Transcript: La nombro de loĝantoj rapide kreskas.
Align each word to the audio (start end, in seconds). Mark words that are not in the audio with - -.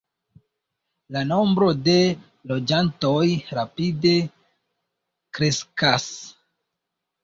La 1.15 1.21
nombro 1.31 1.67
de 1.89 1.95
loĝantoj 2.53 3.23
rapide 3.61 4.17
kreskas. 5.39 6.13